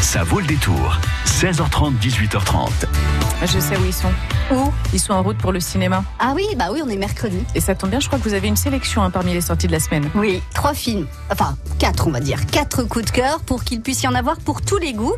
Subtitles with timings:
[0.00, 0.98] Ça vaut le détour.
[1.26, 2.68] 16h30, 18h30.
[3.42, 4.10] Je sais où ils sont.
[4.52, 6.02] Où Ils sont en route pour le cinéma.
[6.18, 7.38] Ah oui, bah oui, on est mercredi.
[7.54, 9.66] Et ça tombe bien, je crois que vous avez une sélection hein, parmi les sorties
[9.66, 10.10] de la semaine.
[10.14, 11.06] Oui, trois films.
[11.30, 12.44] Enfin, quatre, on va dire.
[12.46, 15.14] Quatre coups de cœur pour qu'il puisse y en avoir pour tous les goûts.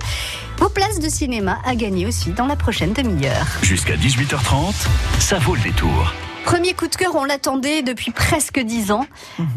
[0.59, 3.47] Vos places de cinéma à gagner aussi dans la prochaine demi-heure.
[3.63, 4.75] Jusqu'à 18h30,
[5.21, 6.13] ça vaut le détour.
[6.45, 9.07] Premier coup de cœur, on l'attendait depuis presque dix ans.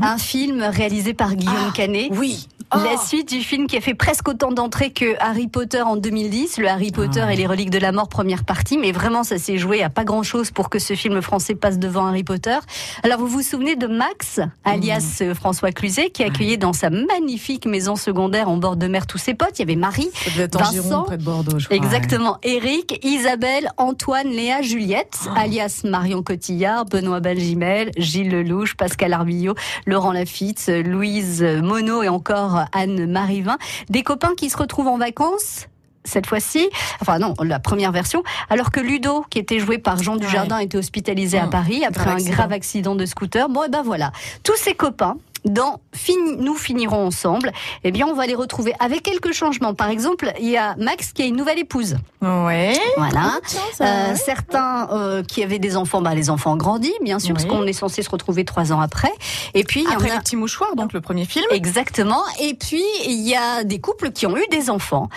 [0.01, 2.09] Un film réalisé par Guillaume Canet.
[2.11, 2.47] Oui.
[2.73, 6.57] La suite du film qui a fait presque autant d'entrées que Harry Potter en 2010,
[6.57, 9.57] le Harry Potter et les reliques de la mort première partie, mais vraiment ça s'est
[9.57, 12.57] joué à pas grand chose pour que ce film français passe devant Harry Potter.
[13.03, 17.65] Alors vous vous souvenez de Max, alias euh, François Cluzet, qui accueillait dans sa magnifique
[17.65, 19.57] maison secondaire en bord de mer tous ses potes?
[19.57, 21.77] Il y avait Marie, Vincent, Gironde, près de Bordeaux, je crois.
[21.77, 22.37] Exactement.
[22.43, 30.11] Eric, Isabelle, Antoine, Léa, Juliette, alias Marion Cotillard, Benoît Balgimel, Gilles Lelouch, Pascal Arbillot, Laurent
[30.11, 33.57] Lafitte, Louise Monod et encore Anne Marivin.
[33.89, 35.67] Des copains qui se retrouvent en vacances
[36.07, 36.69] cette fois-ci,
[37.01, 40.77] enfin non, la première version, alors que Ludo, qui était joué par Jean Dujardin, était
[40.77, 41.49] hospitalisé à Mmh.
[41.49, 42.35] Paris après Grave un accident.
[42.35, 43.49] grave accident de scooter.
[43.49, 44.11] Bon, et ben voilà,
[44.43, 45.17] tous ces copains.
[45.45, 47.51] Dans Fini- Nous finirons ensemble,
[47.83, 49.73] eh bien, on va les retrouver avec quelques changements.
[49.73, 51.97] Par exemple, il y a Max qui a une nouvelle épouse.
[52.21, 52.77] Ouais.
[52.97, 53.39] Voilà.
[53.73, 54.15] Ça, Euh, ouais.
[54.15, 57.51] certains euh, qui avaient des enfants, bah, les enfants ont grandi, bien sûr, parce Oui.
[57.51, 59.11] qu'on est censé se retrouver trois ans après.
[59.53, 60.19] Et puis, il y Après en les a...
[60.19, 61.45] petits mouchoirs, donc le premier film.
[61.51, 62.23] Exactement.
[62.41, 65.09] Et puis, il y a des couples qui ont eu des enfants.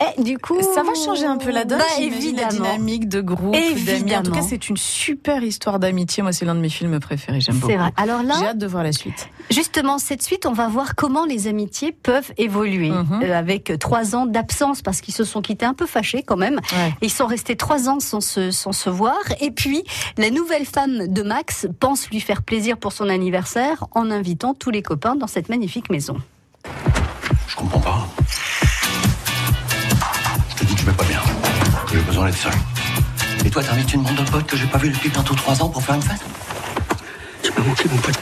[0.00, 0.60] Et du coup...
[0.74, 2.72] Ça va changer un peu la donne, Bah, j'imagine, la évidemment.
[2.74, 3.64] dynamique de groupe, d'amis.
[3.64, 4.30] En tout Évidemment.
[4.36, 6.22] cas, c'est une super histoire d'amitié.
[6.22, 7.40] Moi, c'est l'un de mes films préférés.
[7.40, 7.70] J'aime beaucoup.
[7.72, 7.90] C'est vrai.
[7.96, 9.28] Alors là, J'ai hâte de voir la suite.
[9.50, 13.20] Justement, cette suite, on va voir comment les amitiés peuvent évoluer Mhm.
[13.22, 16.56] Euh, avec trois ans d'absence parce qu'ils se sont quittés un peu fâchés quand même.
[16.72, 16.92] Ouais.
[17.00, 19.18] Ils sont restés trois ans sans se, sans se voir.
[19.40, 19.84] Et puis,
[20.18, 24.70] la nouvelle femme de Max pense lui faire plaisir pour son anniversaire en invitant tous
[24.70, 26.16] les copains dans cette magnifique maison.
[27.46, 28.08] Je comprends pas.
[32.14, 32.52] Seul.
[33.44, 35.68] Et toi, t'invites une bande de potes que j'ai pas vu depuis bientôt trois ans
[35.68, 36.20] pour faire une fête
[37.42, 38.14] Tu m'as manqué, mon pote.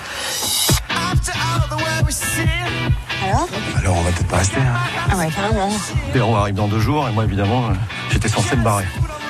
[3.23, 4.75] Alors Alors, on va peut-être pas rester, hein.
[5.11, 5.69] Ah ouais, carrément.
[6.15, 7.75] Véro arrive dans deux jours, et moi, évidemment, euh,
[8.11, 8.87] j'étais censé me barrer.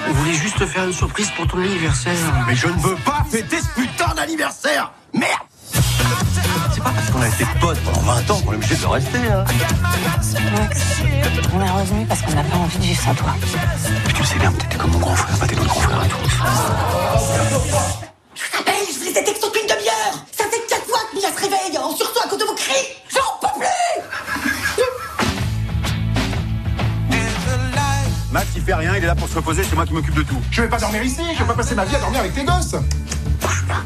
[0.08, 2.14] On voulait juste te faire une surprise pour ton anniversaire.
[2.46, 5.51] Mais je ne veux pas fêter ce putain d'anniversaire Merde
[6.82, 9.44] pas parce qu'on a été potes pendant 20 ans qu'on est obligé de rester, hein.
[11.54, 13.34] On est revenu parce qu'on n'a pas envie de vivre sans toi.
[14.04, 16.00] Puis tu le sais bien, t'étais comme mon grand frère, pas tes d'autres grands frères
[16.00, 16.30] à tous.
[18.34, 21.00] Je vous rappelle, je vous les ai textos depuis une demi-heure Ça fait quatre fois
[21.10, 23.68] que Mila se réveille en sursaut à cause de vos cris J'en peux plus
[28.32, 30.22] Max, il fait rien, il est là pour se reposer, c'est moi qui m'occupe de
[30.22, 30.40] tout.
[30.50, 32.44] Je vais pas dormir ici, je vais pas passer ma vie à dormir avec tes
[32.44, 32.74] gosses.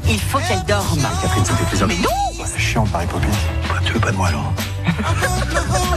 [0.08, 1.00] Il faut qu'elle dorme.
[1.22, 1.86] Catherine, ça me fait plaisir.
[1.86, 3.26] Mais non C'est chiant, pareil, Poppy.
[3.68, 4.52] Bah, tu veux pas de moi, alors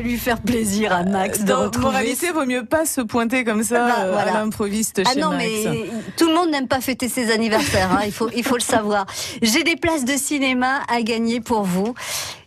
[0.00, 1.86] lui faire plaisir à Max de Dans retrouver.
[1.86, 4.36] moralité, vaut mieux pas se pointer comme ça Bah, euh, voilà.
[4.36, 5.44] à l'improviste Ah chez non, Max.
[5.44, 5.84] mais
[6.16, 9.06] tout le monde n'aime pas fêter ses anniversaires, hein, il, faut, il faut le savoir.
[9.42, 11.94] J'ai des places de cinéma à gagner pour vous.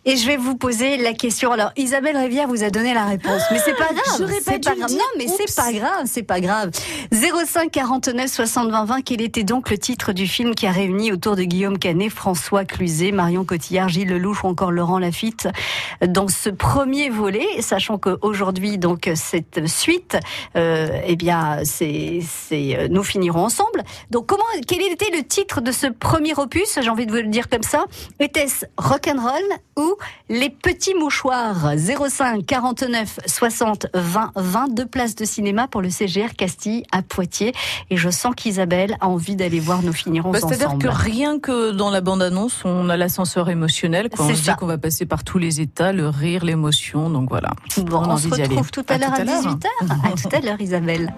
[0.06, 1.50] Et je vais vous poser la question.
[1.50, 4.18] Alors, Isabelle Rivière vous a donné la réponse, mais c'est pas grave.
[4.18, 4.88] j'aurais pas pas grave.
[4.88, 4.98] dire.
[4.98, 6.70] Non, mais c'est pas grave, c'est pas grave.
[7.10, 9.02] 05 49 60 20 20.
[9.02, 12.64] Quel était donc le titre du film qui a réuni autour de Guillaume Canet, François
[12.66, 15.48] Cluzet, Marion Cotillard, Gilles Lelouch ou encore Laurent Lafitte
[16.06, 20.18] dans ce premier volet, sachant qu'aujourd'hui, donc, cette suite,
[20.56, 23.82] euh, eh bien, c'est, c'est, euh, nous finirons ensemble.
[24.10, 26.78] Donc, comment, quel était le titre de ce premier opus?
[26.80, 27.86] J'ai envie de vous le dire comme ça?
[28.20, 29.42] Était-ce Rock'n'Roll
[29.76, 29.93] ou
[30.28, 31.72] Les Petits Mouchoirs?
[31.76, 34.74] 05 49 60 20 20.
[34.74, 37.52] Deux places de cinéma pour le CGR Castille à Poitiers.
[37.90, 40.54] Et je sens qu'Isabelle a envie d'aller voir Nous finirons Bah, ensemble.
[40.54, 44.08] C'est-à-dire que rien que dans la bande-annonce, on a l'ascenseur émotionnel.
[44.18, 47.10] On se dit qu'on va passer par tous les états, le rire, l'émotion.
[47.10, 47.50] Donc voilà.
[47.78, 49.42] Bon, On se retrouve tout à l'heure à, à l'heure.
[49.42, 49.66] 18h.
[49.82, 51.12] à tout à l'heure, Isabelle.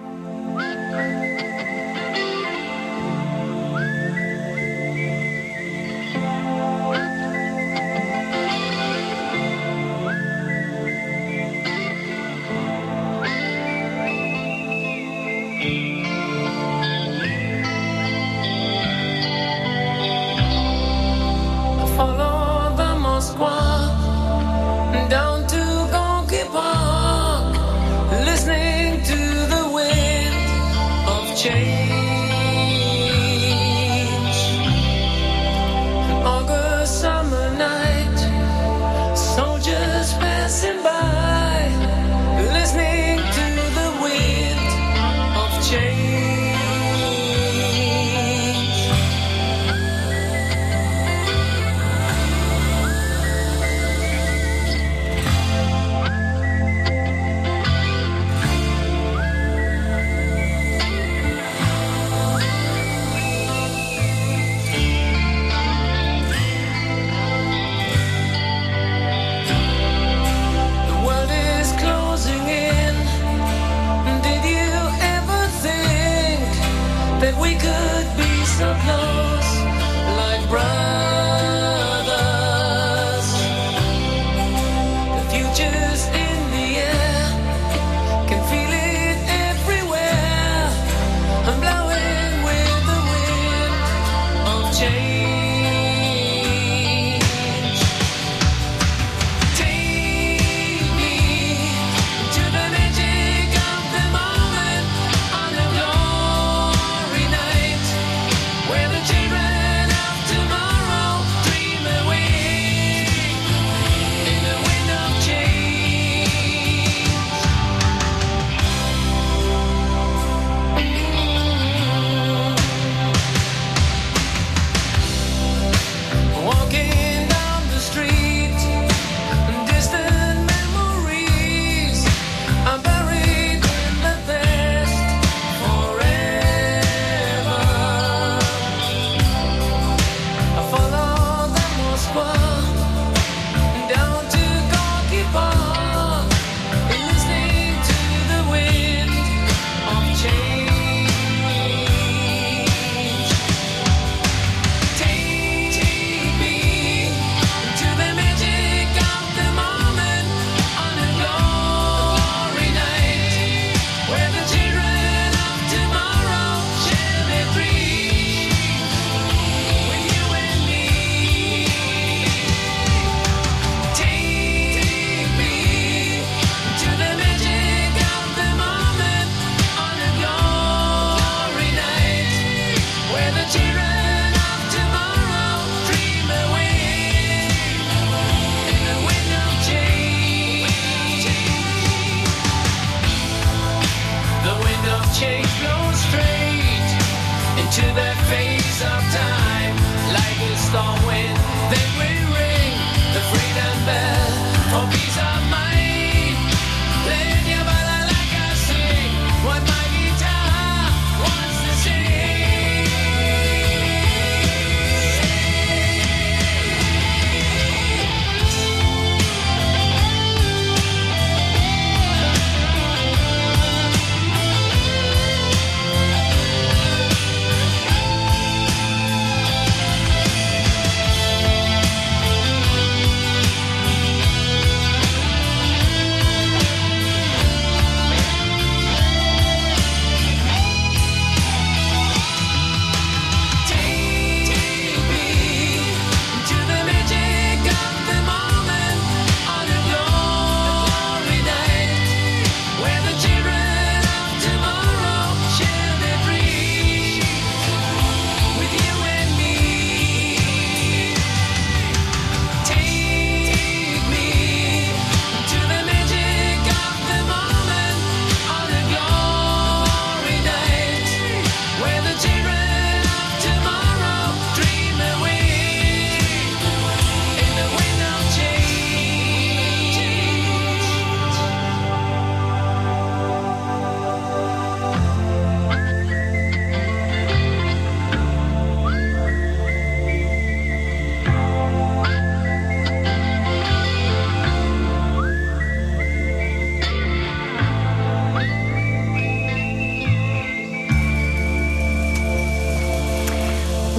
[94.79, 95.06] Change.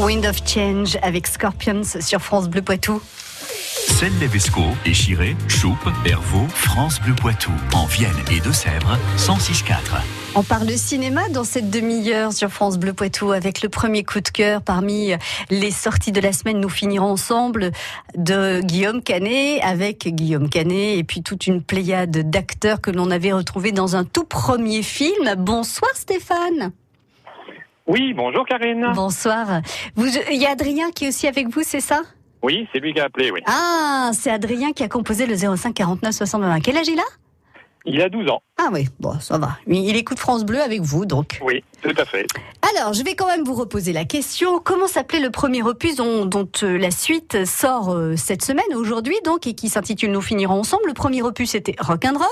[0.09, 2.99] Wind of Change avec Scorpions sur France Bleu Poitou.
[3.99, 10.01] Celle Levesco, Échiré, Choupe, Hervaux, France Bleu Poitou, en Vienne et Deux-Sèvres, 106.4.
[10.35, 14.29] On parle cinéma dans cette demi-heure sur France Bleu Poitou avec le premier coup de
[14.31, 15.13] cœur parmi
[15.51, 16.59] les sorties de la semaine.
[16.59, 17.71] Nous finirons ensemble
[18.17, 23.33] de Guillaume Canet avec Guillaume Canet et puis toute une pléiade d'acteurs que l'on avait
[23.33, 25.35] retrouvés dans un tout premier film.
[25.37, 26.73] Bonsoir Stéphane.
[27.89, 28.87] Oui, bonjour Karine.
[28.95, 29.63] Bonsoir.
[29.97, 32.03] Vous- Il y a Adrien qui est aussi avec vous, c'est ça?
[32.43, 33.41] Oui, c'est lui qui a appelé, oui.
[33.47, 36.61] Ah, c'est Adrien qui a composé le 05 49 61.
[36.61, 37.03] Quel âge il a?
[37.85, 38.43] Il a 12 ans.
[38.59, 39.57] Ah oui, bon, ça va.
[39.67, 41.41] Il écoute France Bleu avec vous, donc.
[41.43, 42.27] Oui, tout à fait.
[42.77, 44.59] Alors, je vais quand même vous reposer la question.
[44.59, 49.15] Comment s'appelait le premier opus dont, dont, euh, la suite sort euh, cette semaine, aujourd'hui,
[49.25, 50.85] donc, et qui s'intitule Nous finirons ensemble?
[50.89, 52.27] Le premier opus, c'était Rock'n'Roll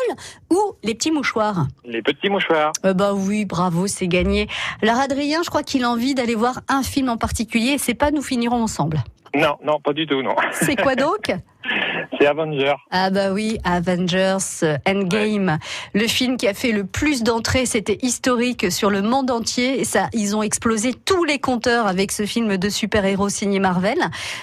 [0.51, 1.67] ou Les petits mouchoirs?
[1.85, 2.73] Les petits mouchoirs.
[2.85, 4.49] Euh, Bah oui, bravo, c'est gagné.
[4.83, 7.95] Alors, Adrien, je crois qu'il a envie d'aller voir un film en particulier, et c'est
[7.95, 9.03] pas Nous finirons ensemble?
[9.35, 10.35] Non, non, pas du tout, non.
[10.53, 11.31] C'est quoi donc?
[12.19, 12.75] C'est Avenger.
[12.91, 15.59] Ah bah oui, Avengers Endgame,
[15.95, 19.81] le film qui a fait le plus d'entrées, c'était historique sur le monde entier.
[19.81, 23.99] Et ça, ils ont explosé tous les compteurs avec ce film de super-héros signé Marvel.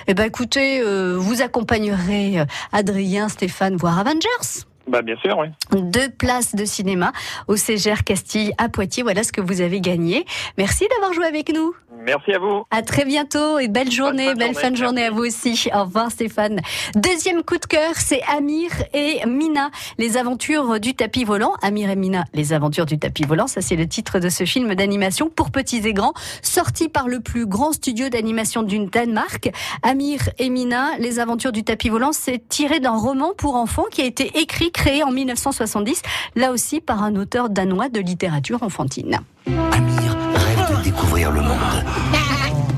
[0.08, 4.66] Eh ben écoutez, euh, vous accompagnerez euh, Adrien, Stéphane voir Avengers.
[4.88, 5.48] Bah, bien sûr, oui.
[5.72, 7.12] Deux places de cinéma
[7.48, 9.04] au CGR Castille à Poitiers.
[9.04, 10.26] Voilà ce que vous avez gagné.
[10.58, 11.74] Merci d'avoir joué avec nous.
[12.06, 12.66] Merci à vous.
[12.70, 15.70] À très bientôt et belle journée, fin belle journée, fin de journée à vous aussi.
[15.74, 16.60] Au revoir Stéphane.
[16.96, 21.54] Deuxième coup de cœur, c'est Amir et Mina, les aventures du tapis volant.
[21.62, 24.76] Amir et Mina, les aventures du tapis volant, ça c'est le titre de ce film
[24.76, 29.52] d'animation pour petits et grands, sorti par le plus grand studio d'animation du Danemark.
[29.82, 34.02] Amir et Mina, les aventures du tapis volant, c'est tiré d'un roman pour enfants qui
[34.02, 36.02] a été écrit, créé en 1970,
[36.36, 39.20] là aussi par un auteur danois de littérature enfantine.
[39.48, 41.86] Amir rêve de découvrir le monde.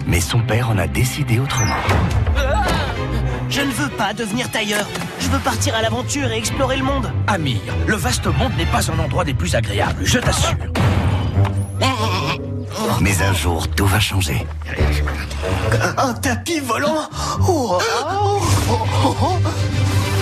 [0.07, 1.75] Mais son père en a décidé autrement.
[3.49, 4.85] Je ne veux pas devenir tailleur.
[5.19, 7.11] Je veux partir à l'aventure et explorer le monde.
[7.27, 10.55] Amir, le vaste monde n'est pas un endroit des plus agréables, je t'assure.
[13.01, 14.45] Mais un jour, tout va changer.
[15.97, 17.09] Un tapis volant
[17.47, 19.37] Oh, oh, oh, oh, oh.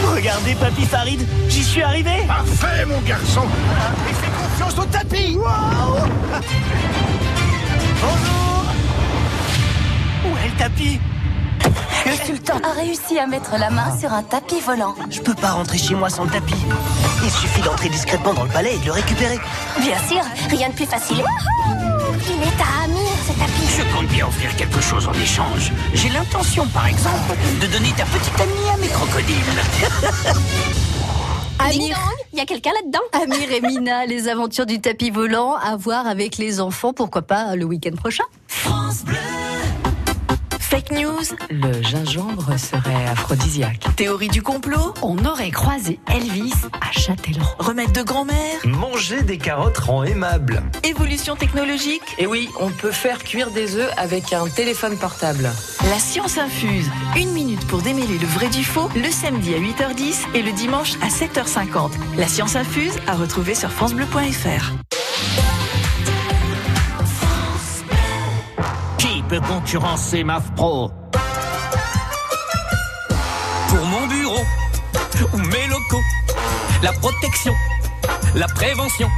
[0.03, 3.43] Regardez, Papy Farid, j'y suis arrivé Parfait, mon garçon
[4.09, 5.37] Et fais confiance au tapis
[8.01, 8.65] Bonjour
[10.25, 10.99] Où est le tapis?
[12.05, 14.93] Le sultan a réussi à mettre la main sur un tapis volant.
[15.09, 16.53] Je peux pas rentrer chez moi sans le tapis.
[17.23, 19.39] Il suffit d'entrer discrètement dans le palais et de le récupérer.
[19.79, 21.23] Bien sûr, rien de plus facile.
[22.27, 23.67] Il est à Amir, ce tapis.
[23.77, 25.71] Je compte bien offrir quelque chose en échange.
[25.93, 29.35] J'ai l'intention, par exemple, de donner ta petite amie à mes crocodiles.
[31.59, 31.97] Amir,
[32.33, 36.07] Il y a quelqu'un là-dedans Amir et Mina, les aventures du tapis volant à voir
[36.07, 38.23] avec les enfants, pourquoi pas le week-end prochain.
[40.73, 43.85] Fake news, le gingembre serait aphrodisiaque.
[43.95, 46.51] Théorie du complot, On aurait croisé Elvis
[46.81, 47.45] à Châtellerault.
[47.59, 50.63] remède de grand-mère, Manger des carottes rend aimable.
[50.83, 52.01] évolution technologique.
[52.17, 55.51] Et oui, on peut faire cuire des œufs avec un téléphone portable.
[55.91, 60.25] La science infuse, une minute pour démêler le vrai du faux, le samedi à 8h10
[60.33, 61.91] et le dimanche à 7h50.
[62.17, 64.73] La science infuse à retrouver sur francebleu.fr.
[69.33, 70.91] peut concurrencer MAF Pro
[73.67, 74.45] Pour mon bureau
[75.33, 76.03] ou mes locaux,
[76.83, 77.53] la protection,
[78.35, 79.09] la prévention,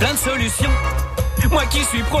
[0.00, 0.70] plein de solutions.
[1.52, 2.18] Moi qui suis pro,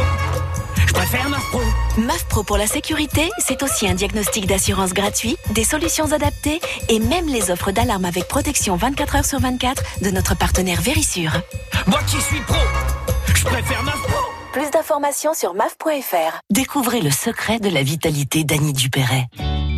[0.86, 1.60] je préfère MAF Pro.
[1.98, 7.00] MAF Pro pour la sécurité, c'est aussi un diagnostic d'assurance gratuit, des solutions adaptées et
[7.00, 11.32] même les offres d'alarme avec protection 24 heures sur 24 de notre partenaire Vérissure.
[11.88, 12.62] Moi qui suis pro,
[13.34, 14.27] je préfère MAF Pro.
[14.58, 16.40] Plus d'informations sur maf.fr.
[16.50, 19.28] Découvrez le secret de la vitalité d'Annie Dupéret.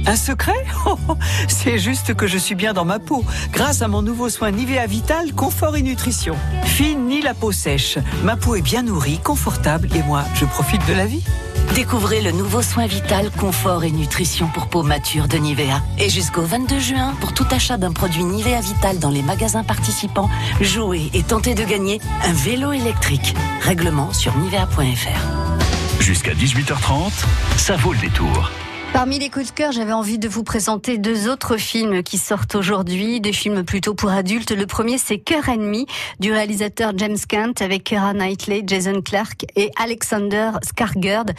[0.06, 1.16] Un secret Oh, oh,
[1.48, 3.22] C'est juste que je suis bien dans ma peau,
[3.52, 6.34] grâce à mon nouveau soin Nivea Vital Confort et Nutrition.
[6.64, 7.98] Fine ni la peau sèche.
[8.24, 11.24] Ma peau est bien nourrie, confortable et moi, je profite de la vie.
[11.74, 15.80] Découvrez le nouveau soin vital, confort et nutrition pour peau mature de Nivea.
[15.98, 20.28] Et jusqu'au 22 juin, pour tout achat d'un produit Nivea Vital dans les magasins participants,
[20.60, 23.34] jouez et tentez de gagner un vélo électrique.
[23.60, 26.00] Règlement sur nivea.fr.
[26.00, 27.12] Jusqu'à 18h30,
[27.56, 28.50] ça vaut le détour.
[28.92, 32.56] Parmi les coups de cœur, j'avais envie de vous présenter deux autres films qui sortent
[32.56, 34.50] aujourd'hui, des films plutôt pour adultes.
[34.50, 35.86] Le premier, c'est Cœur ennemi
[36.18, 41.30] du réalisateur James Kent avec Keira Knightley, Jason Clarke et Alexander Skarsgård.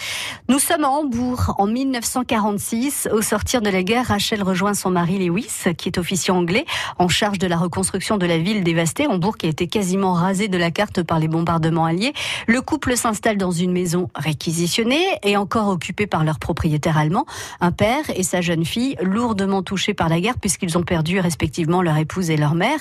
[0.48, 3.10] Nous sommes à Hambourg en 1946.
[3.12, 6.66] Au sortir de la guerre, Rachel rejoint son mari Lewis, qui est officier anglais
[7.00, 9.08] en charge de la reconstruction de la ville dévastée.
[9.08, 12.14] Hambourg qui a été quasiment rasée de la carte par les bombardements alliés.
[12.48, 17.26] Le couple s'installe dans une maison réquisitionnée et encore occupée par leur propriétaire allemand
[17.60, 21.82] un père et sa jeune fille lourdement touchés par la guerre puisqu'ils ont perdu respectivement
[21.82, 22.80] leur épouse et leur mère.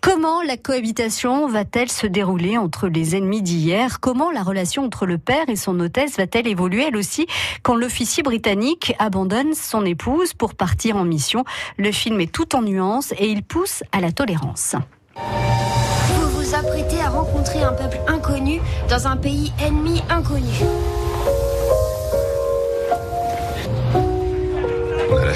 [0.00, 4.00] Comment la cohabitation va-t-elle se dérouler entre les ennemis d'hier?
[4.00, 7.26] Comment la relation entre le père et son hôtesse va-t-elle évoluer elle aussi
[7.62, 11.44] quand l'officier britannique abandonne son épouse pour partir en mission?
[11.76, 14.74] Le film est tout en nuances et il pousse à la tolérance.
[15.16, 20.64] Vous vous apprêtez à rencontrer un peuple inconnu dans un pays ennemi inconnu.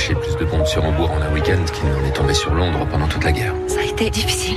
[0.01, 2.87] Lâché plus de bombes sur Hambourg en un week-end qu'il n'en est tombé sur Londres
[2.91, 3.53] pendant toute la guerre.
[3.67, 4.57] Ça a été difficile.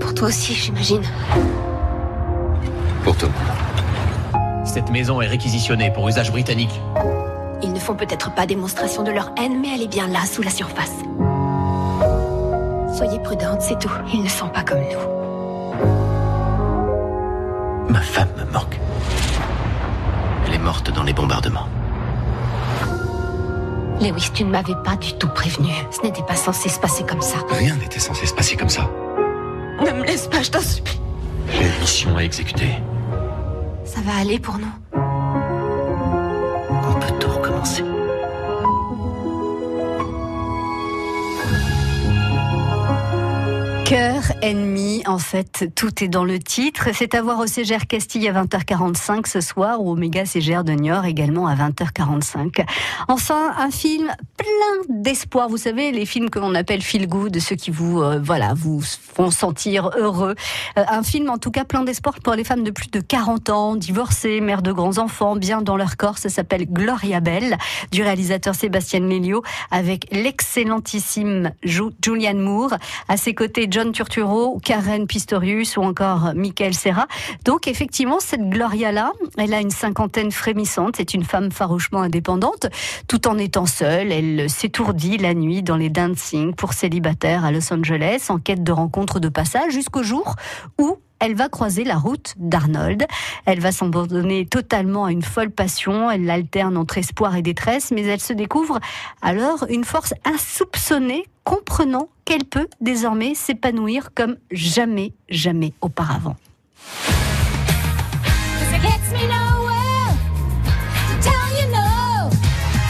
[0.00, 1.02] Pour toi aussi, j'imagine.
[3.04, 4.66] Pour tout le monde.
[4.66, 6.80] Cette maison est réquisitionnée pour usage britannique.
[7.62, 10.40] Ils ne font peut-être pas démonstration de leur haine, mais elle est bien là, sous
[10.42, 10.94] la surface.
[12.96, 13.92] Soyez prudente, c'est tout.
[14.14, 15.82] Ils ne sont pas comme nous.
[17.92, 18.80] Ma femme me manque.
[20.46, 21.68] Elle est morte dans les bombardements.
[24.02, 25.70] Lewis, tu ne m'avais pas du tout prévenu.
[25.92, 27.38] Ce n'était pas censé se passer comme ça.
[27.50, 28.90] Rien n'était censé se passer comme ça.
[29.80, 30.98] Ne me laisse pas, je t'en supplie.
[31.52, 32.70] J'ai une mission à exécuter.
[33.84, 34.72] Ça va aller pour nous.
[34.94, 37.84] On peut tout recommencer.
[43.92, 46.88] Cœur ennemi, en fait, tout est dans le titre.
[46.94, 50.72] C'est à voir au CGR Castille à 20h45 ce soir ou au Méga CGR de
[50.72, 52.64] Niort également à 20h45.
[53.08, 54.46] Enfin, un film plein
[54.88, 55.50] d'espoir.
[55.50, 58.80] Vous savez, les films que l'on appelle feel good, ceux qui vous, euh, voilà, vous
[58.80, 60.36] font sentir heureux.
[60.78, 63.50] Euh, un film, en tout cas, plein d'espoir pour les femmes de plus de 40
[63.50, 66.16] ans, divorcées, mères de grands enfants, bien dans leur corps.
[66.16, 67.58] Ça s'appelle Gloria Bell,
[67.90, 72.72] du réalisateur Sébastien Melio, avec l'excellentissime Ju- Julianne Moore.
[73.08, 77.08] À ses côtés, John Turturro, Karen Pistorius ou encore Michael Serra.
[77.44, 80.94] Donc, effectivement, cette Gloria-là, elle a une cinquantaine frémissante.
[80.98, 82.66] C'est une femme farouchement indépendante.
[83.08, 87.72] Tout en étant seule, elle s'étourdit la nuit dans les dancing pour célibataires à Los
[87.72, 90.36] Angeles en quête de rencontres de passage jusqu'au jour
[90.78, 93.06] où elle va croiser la route d'Arnold.
[93.46, 96.10] Elle va s'abandonner totalement à une folle passion.
[96.10, 98.80] Elle alterne entre espoir et détresse, mais elle se découvre
[99.22, 106.36] alors une force insoupçonnée, comprenant qu'elle peut désormais s'épanouir comme jamais, jamais auparavant.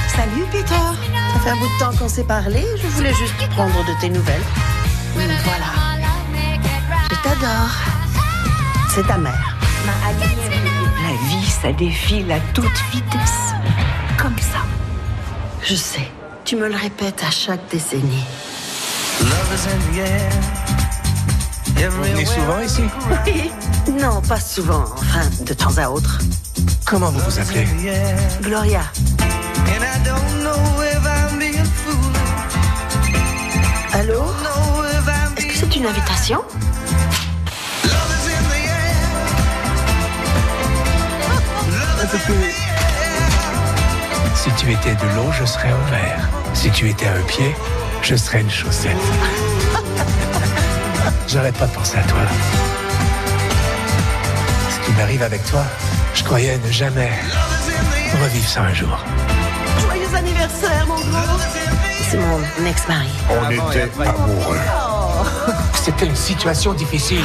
[0.08, 0.64] Salut Peter
[1.34, 4.08] Ça fait un bout de temps qu'on s'est parlé, je voulais juste prendre de tes
[4.08, 4.42] nouvelles.
[5.14, 5.66] Voilà.
[7.10, 7.91] Je t'adore.
[8.94, 9.56] C'est ta mère.
[9.86, 13.54] La vie, ça défile à toute vitesse.
[14.18, 14.58] Comme ça.
[15.62, 16.10] Je sais,
[16.44, 18.22] tu me le répètes à chaque décennie.
[19.18, 19.26] Vous
[22.02, 22.82] venez souvent ici
[23.24, 23.50] Oui.
[23.98, 26.18] Non, pas souvent, enfin, de temps à autre.
[26.84, 27.66] Comment vous vous appelez?
[28.42, 28.82] Gloria.
[33.94, 34.22] Allô?
[35.38, 36.42] Est-ce que c'est une invitation?
[44.34, 46.28] Si tu étais de l'eau, je serais un verre.
[46.52, 47.54] Si tu étais un pied,
[48.02, 48.96] je serais une chaussette.
[51.28, 52.18] J'arrête pas de penser à toi.
[54.68, 55.62] Ce qui m'arrive avec toi,
[56.14, 57.12] je croyais ne jamais
[58.20, 58.98] revivre ça un jour.
[59.80, 61.38] Joyeux anniversaire, mon gros
[62.10, 63.10] C'est mon ex-mari.
[63.30, 64.58] On était amoureux.
[65.74, 67.22] C'était une situation difficile.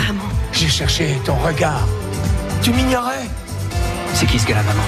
[0.52, 1.88] J'ai cherché ton regard.
[2.62, 3.16] Tu m'ignorais.
[4.19, 4.82] C'est qui ce gars-là, maman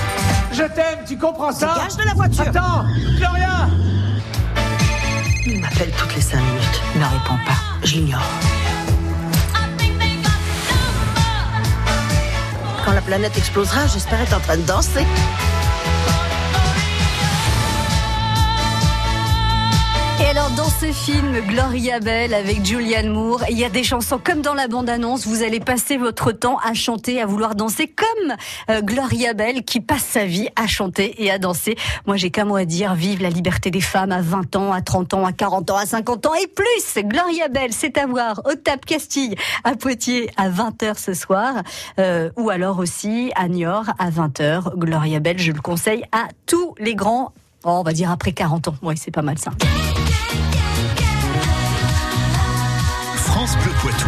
[0.51, 2.83] Je t'aime, tu comprends ça Dégage de la voiture Attends,
[3.15, 3.69] Gloria
[5.45, 6.81] Il m'appelle toutes les cinq minutes.
[6.95, 7.85] Ne réponds pas.
[7.85, 8.25] Je l'ignore.
[12.83, 15.05] Quand la planète explosera, j'espère être en train de danser.
[20.39, 24.41] Alors dans ce film Gloria Bell avec Julianne Moore, il y a des chansons comme
[24.41, 28.35] dans la bande-annonce, vous allez passer votre temps à chanter, à vouloir danser comme
[28.69, 31.75] euh, Gloria Bell qui passe sa vie à chanter et à danser.
[32.05, 34.81] Moi j'ai qu'un mot à dire, vive la liberté des femmes à 20 ans, à
[34.81, 37.03] 30 ans, à 40 ans, à 50 ans et plus.
[37.03, 41.63] Gloria Bell, c'est à voir au Tap Castille à Poitiers à 20h ce soir
[41.99, 44.77] euh, ou alors aussi à Niort à 20h.
[44.77, 48.69] Gloria Bell, je le conseille à tous les grands Oh, on va dire après 40
[48.69, 48.75] ans.
[48.81, 49.51] Oui, c'est pas mal ça.
[53.15, 54.07] France Bleu Poitou.